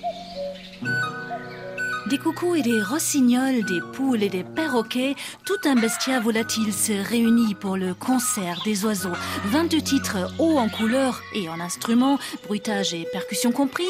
Música 0.00 0.93
Des 2.10 2.18
coucous 2.18 2.54
et 2.56 2.60
des 2.60 2.82
rossignols, 2.82 3.64
des 3.64 3.80
poules 3.80 4.22
et 4.22 4.28
des 4.28 4.44
perroquets, 4.44 5.14
tout 5.46 5.56
un 5.64 5.74
bestiaire 5.74 6.20
volatile 6.20 6.70
se 6.70 6.92
réunit 6.92 7.54
pour 7.54 7.78
le 7.78 7.94
concert 7.94 8.60
des 8.62 8.84
oiseaux. 8.84 9.14
22 9.46 9.80
titres 9.80 10.18
hauts 10.38 10.58
en 10.58 10.68
couleurs 10.68 11.22
et 11.34 11.48
en 11.48 11.60
instruments, 11.60 12.18
bruitage 12.46 12.92
et 12.92 13.06
percussions 13.10 13.52
compris, 13.52 13.88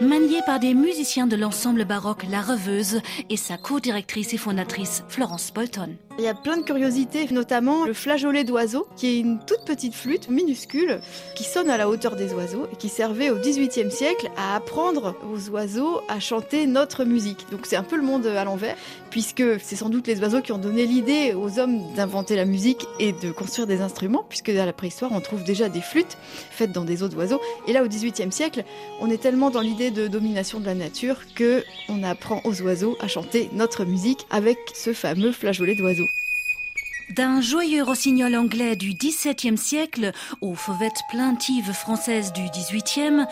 maniés 0.00 0.42
par 0.46 0.60
des 0.60 0.74
musiciens 0.74 1.26
de 1.26 1.34
l'ensemble 1.34 1.84
baroque 1.84 2.24
La 2.30 2.40
Reveuse 2.40 3.00
et 3.30 3.36
sa 3.36 3.56
co-directrice 3.56 4.32
et 4.32 4.38
fondatrice 4.38 5.02
Florence 5.08 5.52
Bolton. 5.52 5.96
Il 6.18 6.24
y 6.24 6.28
a 6.28 6.34
plein 6.34 6.56
de 6.56 6.62
curiosités, 6.62 7.26
notamment 7.30 7.84
le 7.84 7.92
flageolet 7.92 8.44
d'oiseau, 8.44 8.86
qui 8.96 9.08
est 9.08 9.18
une 9.18 9.38
toute 9.44 9.66
petite 9.66 9.94
flûte 9.94 10.30
minuscule 10.30 11.00
qui 11.34 11.44
sonne 11.44 11.68
à 11.68 11.76
la 11.76 11.90
hauteur 11.90 12.16
des 12.16 12.32
oiseaux 12.32 12.66
et 12.72 12.76
qui 12.76 12.88
servait 12.88 13.28
au 13.28 13.36
XVIIIe 13.36 13.90
siècle 13.90 14.30
à 14.36 14.56
apprendre 14.56 15.14
aux 15.30 15.50
oiseaux 15.50 16.00
à 16.08 16.18
chanter 16.18 16.66
notre 16.66 17.04
musique. 17.04 17.44
Donc 17.56 17.64
c'est 17.64 17.76
un 17.76 17.82
peu 17.82 17.96
le 17.96 18.02
monde 18.02 18.26
à 18.26 18.44
l'envers, 18.44 18.76
puisque 19.08 19.42
c'est 19.62 19.76
sans 19.76 19.88
doute 19.88 20.06
les 20.06 20.20
oiseaux 20.20 20.42
qui 20.42 20.52
ont 20.52 20.58
donné 20.58 20.84
l'idée 20.84 21.32
aux 21.32 21.58
hommes 21.58 21.80
d'inventer 21.94 22.36
la 22.36 22.44
musique 22.44 22.84
et 23.00 23.12
de 23.12 23.32
construire 23.32 23.66
des 23.66 23.80
instruments, 23.80 24.26
puisque 24.28 24.54
dans 24.54 24.66
la 24.66 24.74
préhistoire 24.74 25.10
on 25.12 25.22
trouve 25.22 25.42
déjà 25.42 25.70
des 25.70 25.80
flûtes 25.80 26.18
faites 26.50 26.70
dans 26.70 26.84
des 26.84 27.02
os 27.02 27.08
d'oiseaux. 27.08 27.40
Et 27.66 27.72
là 27.72 27.82
au 27.82 27.88
XVIIIe 27.88 28.30
siècle, 28.30 28.62
on 29.00 29.08
est 29.08 29.16
tellement 29.16 29.48
dans 29.48 29.62
l'idée 29.62 29.90
de 29.90 30.06
domination 30.06 30.60
de 30.60 30.66
la 30.66 30.74
nature 30.74 31.20
que 31.34 31.64
on 31.88 32.02
apprend 32.02 32.42
aux 32.44 32.60
oiseaux 32.60 32.98
à 33.00 33.08
chanter 33.08 33.48
notre 33.54 33.86
musique 33.86 34.26
avec 34.28 34.58
ce 34.74 34.92
fameux 34.92 35.32
flageolet 35.32 35.76
d'oiseau. 35.76 36.04
D'un 37.10 37.40
joyeux 37.40 37.84
rossignol 37.84 38.34
anglais 38.34 38.74
du 38.74 38.92
XVIIe 38.92 39.56
siècle 39.56 40.10
aux 40.40 40.54
fauvettes 40.54 41.02
plaintives 41.08 41.72
françaises 41.72 42.32
du 42.32 42.42
XVIIIe, 42.50 43.26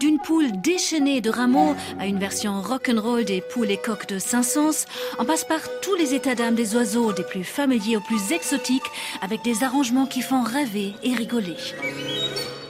d'une 0.00 0.18
poule 0.18 0.60
déchaînée 0.60 1.20
de 1.20 1.30
rameaux 1.30 1.76
à 2.00 2.06
une 2.06 2.18
version 2.18 2.60
rock'n'roll 2.60 3.24
des 3.24 3.40
poules 3.40 3.70
et 3.70 3.76
coqs 3.76 4.08
de 4.08 4.18
Saint-Saëns, 4.18 4.86
on 5.20 5.24
passe 5.24 5.44
par 5.44 5.60
tous 5.80 5.94
les 5.94 6.12
états 6.14 6.34
d'âme 6.34 6.56
des 6.56 6.74
oiseaux, 6.74 7.12
des 7.12 7.22
plus 7.22 7.44
familiers 7.44 7.96
aux 7.96 8.00
plus 8.00 8.32
exotiques, 8.32 8.82
avec 9.22 9.42
des 9.42 9.62
arrangements 9.62 10.06
qui 10.06 10.22
font 10.22 10.42
rêver 10.42 10.94
et 11.04 11.14
rigoler. 11.14 11.56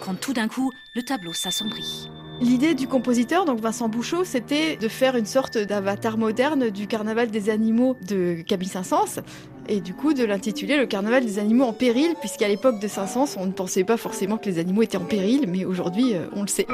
Quand 0.00 0.14
tout 0.14 0.34
d'un 0.34 0.48
coup, 0.48 0.72
le 0.94 1.02
tableau 1.02 1.32
s'assombrit. 1.32 2.10
L'idée 2.40 2.74
du 2.74 2.86
compositeur, 2.86 3.44
donc 3.44 3.60
Vincent 3.60 3.88
Bouchot, 3.88 4.24
c'était 4.24 4.76
de 4.76 4.88
faire 4.88 5.14
une 5.14 5.26
sorte 5.26 5.58
d'avatar 5.58 6.16
moderne 6.16 6.70
du 6.70 6.86
carnaval 6.86 7.30
des 7.30 7.50
animaux 7.50 7.96
de 8.08 8.42
Camille 8.46 8.68
Saint-Saëns, 8.68 9.22
et 9.68 9.80
du 9.80 9.94
coup 9.94 10.14
de 10.14 10.24
l'intituler 10.24 10.76
le 10.76 10.86
carnaval 10.86 11.24
des 11.24 11.38
animaux 11.38 11.64
en 11.64 11.72
péril, 11.72 12.14
puisqu'à 12.20 12.48
l'époque 12.48 12.80
de 12.80 12.88
Saint-Saëns, 12.88 13.36
on 13.36 13.46
ne 13.46 13.52
pensait 13.52 13.84
pas 13.84 13.96
forcément 13.96 14.36
que 14.36 14.48
les 14.48 14.58
animaux 14.58 14.82
étaient 14.82 14.96
en 14.96 15.04
péril, 15.04 15.44
mais 15.48 15.64
aujourd'hui, 15.64 16.14
euh, 16.14 16.26
on 16.34 16.42
le 16.42 16.48
sait. 16.48 16.66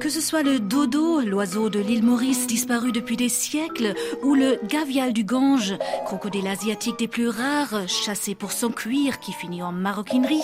Que 0.00 0.08
ce 0.08 0.20
soit 0.20 0.42
le 0.42 0.58
dodo, 0.58 1.20
l'oiseau 1.20 1.68
de 1.68 1.78
l'île 1.78 2.02
Maurice 2.02 2.46
disparu 2.46 2.92
depuis 2.92 3.16
des 3.16 3.28
siècles, 3.28 3.94
ou 4.22 4.34
le 4.34 4.58
gavial 4.68 5.12
du 5.12 5.24
Gange, 5.24 5.74
crocodile 6.04 6.48
asiatique 6.48 6.98
des 6.98 7.08
plus 7.08 7.28
rares, 7.28 7.88
chassé 7.88 8.34
pour 8.34 8.52
son 8.52 8.70
cuir 8.70 9.20
qui 9.20 9.32
finit 9.32 9.62
en 9.62 9.72
maroquinerie, 9.72 10.42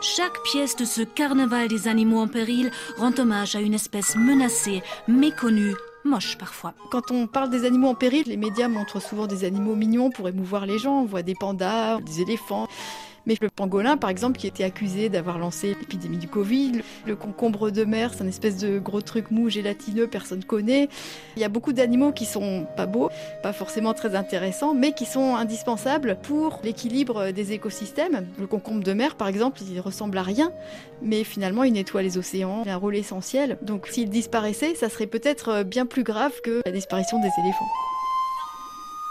chaque 0.00 0.40
pièce 0.44 0.76
de 0.76 0.84
ce 0.84 1.02
carnaval 1.02 1.68
des 1.68 1.88
animaux 1.88 2.20
en 2.20 2.28
péril 2.28 2.70
rend 2.98 3.12
hommage 3.18 3.56
à 3.56 3.60
une 3.60 3.74
espèce 3.74 4.14
menacée, 4.16 4.82
méconnue, 5.08 5.74
moche 6.04 6.36
parfois. 6.38 6.74
Quand 6.90 7.10
on 7.10 7.26
parle 7.26 7.50
des 7.50 7.64
animaux 7.64 7.88
en 7.88 7.94
péril, 7.94 8.24
les 8.26 8.36
médias 8.36 8.68
montrent 8.68 9.00
souvent 9.00 9.26
des 9.26 9.44
animaux 9.44 9.74
mignons 9.74 10.10
pour 10.10 10.28
émouvoir 10.28 10.66
les 10.66 10.78
gens. 10.78 11.00
On 11.00 11.04
voit 11.04 11.22
des 11.22 11.34
pandas, 11.34 12.00
des 12.00 12.20
éléphants. 12.20 12.68
Mais 13.26 13.36
le 13.40 13.48
pangolin, 13.48 13.96
par 13.96 14.10
exemple, 14.10 14.38
qui 14.38 14.46
était 14.46 14.64
accusé 14.64 15.08
d'avoir 15.08 15.38
lancé 15.38 15.76
l'épidémie 15.78 16.18
du 16.18 16.28
Covid, 16.28 16.80
le 17.06 17.16
concombre 17.16 17.70
de 17.70 17.84
mer, 17.84 18.12
c'est 18.14 18.22
un 18.22 18.28
espèce 18.28 18.56
de 18.56 18.78
gros 18.78 19.00
truc 19.00 19.30
mou, 19.30 19.48
gélatineux, 19.48 20.06
personne 20.06 20.44
connaît. 20.44 20.88
Il 21.36 21.42
y 21.42 21.44
a 21.44 21.48
beaucoup 21.48 21.72
d'animaux 21.72 22.12
qui 22.12 22.24
sont 22.24 22.66
pas 22.76 22.86
beaux, 22.86 23.10
pas 23.42 23.52
forcément 23.52 23.94
très 23.94 24.14
intéressants, 24.14 24.74
mais 24.74 24.92
qui 24.92 25.04
sont 25.04 25.36
indispensables 25.36 26.18
pour 26.22 26.60
l'équilibre 26.64 27.30
des 27.30 27.52
écosystèmes. 27.52 28.26
Le 28.38 28.46
concombre 28.46 28.82
de 28.82 28.92
mer, 28.92 29.16
par 29.16 29.28
exemple, 29.28 29.60
il 29.62 29.80
ressemble 29.80 30.18
à 30.18 30.22
rien, 30.22 30.52
mais 31.02 31.24
finalement, 31.24 31.64
il 31.64 31.72
nettoie 31.72 32.02
les 32.02 32.18
océans, 32.18 32.62
il 32.64 32.70
a 32.70 32.74
un 32.74 32.76
rôle 32.76 32.96
essentiel. 32.96 33.58
Donc, 33.62 33.86
s'il 33.88 34.08
disparaissait, 34.08 34.74
ça 34.74 34.88
serait 34.88 35.06
peut-être 35.06 35.62
bien 35.62 35.86
plus 35.86 36.02
grave 36.02 36.32
que 36.42 36.62
la 36.64 36.72
disparition 36.72 37.18
des 37.20 37.30
éléphants. 37.42 37.99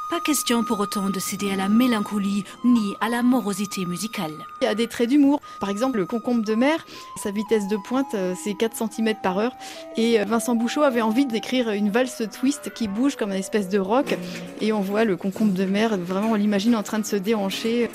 Pas 0.09 0.19
question 0.19 0.63
pour 0.63 0.79
autant 0.79 1.11
de 1.11 1.19
céder 1.19 1.51
à 1.51 1.55
la 1.55 1.69
mélancolie 1.69 2.43
ni 2.63 2.95
à 2.99 3.09
la 3.09 3.21
morosité 3.21 3.85
musicale. 3.85 4.31
Il 4.59 4.65
y 4.65 4.67
a 4.67 4.73
des 4.73 4.87
traits 4.87 5.09
d'humour. 5.09 5.39
Par 5.59 5.69
exemple, 5.69 5.99
le 5.99 6.07
concombre 6.07 6.43
de 6.43 6.55
mer, 6.55 6.83
sa 7.21 7.29
vitesse 7.29 7.67
de 7.67 7.77
pointe, 7.77 8.15
euh, 8.15 8.33
c'est 8.43 8.55
4 8.55 8.75
cm 8.75 9.13
par 9.21 9.37
heure. 9.37 9.51
Et 9.97 10.19
euh, 10.19 10.25
Vincent 10.25 10.55
Bouchot 10.55 10.81
avait 10.81 11.01
envie 11.01 11.27
d'écrire 11.27 11.69
une 11.69 11.91
valse 11.91 12.23
twist 12.31 12.73
qui 12.73 12.87
bouge 12.87 13.17
comme 13.17 13.29
une 13.29 13.37
espèce 13.37 13.69
de 13.69 13.77
rock. 13.77 14.17
Et 14.61 14.73
on 14.73 14.81
voit 14.81 15.03
le 15.05 15.15
concombre 15.15 15.53
de 15.53 15.65
mer, 15.65 15.95
vraiment, 15.95 16.31
on 16.31 16.35
l'imagine 16.35 16.75
en 16.75 16.81
train 16.81 16.97
de 16.97 17.05
se 17.05 17.15
déhancher. 17.15 17.91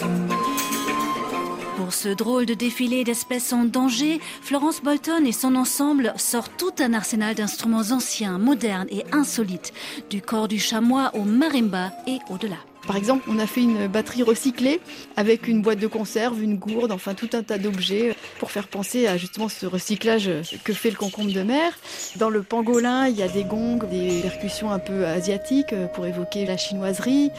Pour 1.84 1.93
ce 1.93 2.09
drôle 2.09 2.47
de 2.47 2.55
défilé 2.55 3.05
d'espèces 3.05 3.53
en 3.53 3.67
danger, 3.67 4.19
Florence 4.41 4.81
Bolton 4.83 5.27
et 5.27 5.33
son 5.33 5.55
ensemble 5.55 6.15
sortent 6.17 6.56
tout 6.56 6.72
un 6.78 6.95
arsenal 6.95 7.34
d'instruments 7.34 7.91
anciens, 7.91 8.39
modernes 8.39 8.89
et 8.91 9.05
insolites, 9.12 9.75
du 10.09 10.23
corps 10.23 10.49
du 10.49 10.59
chamois 10.59 11.11
au 11.12 11.25
marimba 11.25 11.91
et 12.06 12.21
au-delà. 12.31 12.56
Par 12.87 12.97
exemple, 12.97 13.25
on 13.28 13.39
a 13.39 13.47
fait 13.47 13.62
une 13.62 13.87
batterie 13.87 14.22
recyclée 14.22 14.81
avec 15.17 15.49
une 15.49 15.62
boîte 15.62 15.78
de 15.78 15.87
conserve, 15.87 16.43
une 16.43 16.56
gourde, 16.56 16.93
enfin 16.93 17.15
tout 17.15 17.31
un 17.33 17.43
tas 17.43 17.59
d'objets 17.59 18.15
pour 18.39 18.50
faire 18.50 18.69
penser 18.69 19.06
à 19.06 19.17
justement 19.17 19.49
ce 19.49 19.67
recyclage 19.67 20.31
que 20.65 20.72
fait 20.72 20.91
le 20.91 20.97
concombre 20.97 21.33
de 21.33 21.43
mer. 21.43 21.73
Dans 22.17 22.31
le 22.31 22.43
pangolin, 22.43 23.09
il 23.09 23.17
y 23.17 23.23
a 23.23 23.28
des 23.28 23.44
gongs, 23.44 23.78
des 23.91 24.21
percussions 24.23 24.71
un 24.71 24.78
peu 24.78 25.06
asiatiques 25.06 25.75
pour 25.94 26.06
évoquer 26.06 26.47
la 26.47 26.56
chinoiserie. 26.56 27.31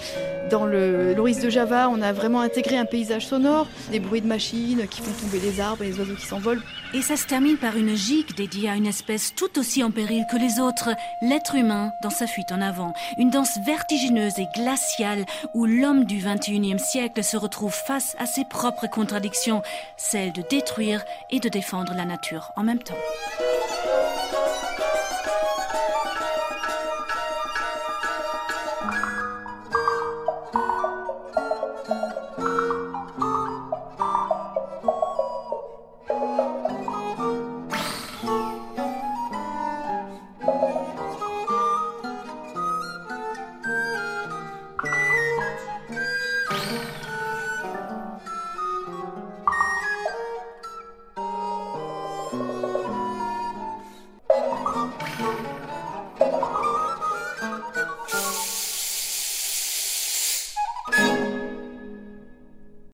Dans 0.49 0.65
le 0.65 1.13
l'oris 1.13 1.39
de 1.39 1.49
Java, 1.49 1.89
on 1.89 2.01
a 2.01 2.13
vraiment 2.13 2.41
intégré 2.41 2.77
un 2.77 2.85
paysage 2.85 3.25
sonore, 3.27 3.67
des 3.91 3.99
bruits 3.99 4.21
de 4.21 4.27
machines 4.27 4.87
qui 4.87 5.01
font 5.01 5.11
tomber 5.25 5.39
les 5.39 5.59
arbres 5.59 5.83
et 5.83 5.87
les 5.87 5.99
oiseaux 5.99 6.15
qui 6.15 6.25
s'envolent. 6.25 6.61
Et 6.93 7.01
ça 7.01 7.17
se 7.17 7.25
termine 7.25 7.57
par 7.57 7.77
une 7.77 7.95
gigue 7.95 8.35
dédiée 8.35 8.69
à 8.69 8.75
une 8.75 8.85
espèce 8.85 9.33
tout 9.35 9.59
aussi 9.59 9.83
en 9.83 9.91
péril 9.91 10.25
que 10.31 10.37
les 10.37 10.59
autres, 10.59 10.89
l'être 11.21 11.55
humain 11.55 11.91
dans 12.01 12.09
sa 12.09 12.27
fuite 12.27 12.51
en 12.51 12.61
avant. 12.61 12.93
Une 13.17 13.29
danse 13.29 13.57
vertigineuse 13.65 14.39
et 14.39 14.47
glaciale 14.55 15.25
où 15.53 15.65
l'homme 15.65 16.05
du 16.05 16.19
21e 16.19 16.77
siècle 16.77 17.23
se 17.23 17.37
retrouve 17.37 17.73
face 17.73 18.15
à 18.19 18.25
ses 18.25 18.45
propres 18.45 18.87
contradictions, 18.87 19.61
celle 19.97 20.31
de 20.31 20.43
détruire 20.49 21.03
et 21.31 21.39
de 21.39 21.49
défendre 21.49 21.93
la 21.95 22.05
nature 22.05 22.51
en 22.55 22.63
même 22.63 22.79
temps. 22.79 22.95